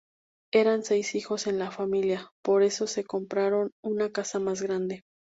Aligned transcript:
Eran 0.51 0.83
seis 0.83 1.13
hijos 1.13 1.45
en 1.45 1.59
la 1.59 1.69
familia, 1.69 2.31
por 2.43 2.63
eso 2.63 2.87
se 2.87 3.03
compraron 3.03 3.69
una 3.83 4.11
casa 4.11 4.39
más 4.39 4.63
grande. 4.63 5.03